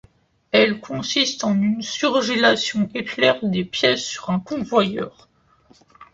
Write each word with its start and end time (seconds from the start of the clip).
Elle 0.49 0.79
consiste 0.81 1.43
en 1.43 1.53
une 1.61 1.83
surgélation 1.83 2.89
éclair 2.95 3.37
des 3.43 3.63
pièces 3.63 4.03
sur 4.03 4.31
un 4.31 4.39
convoyeur. 4.39 5.29